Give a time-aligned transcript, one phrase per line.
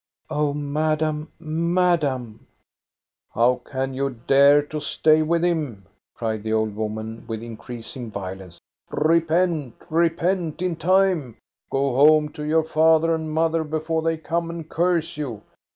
[0.31, 2.47] "Oh, madame, madame!""
[3.35, 5.85] How can you dare to stay with him?"
[6.15, 8.59] cried the old woman, with increasing violence."
[8.89, 11.37] Repent, re pent in time!
[11.71, 15.43] Go home to your father and mother, before they come and curse you.